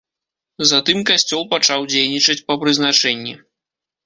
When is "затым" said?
0.69-1.03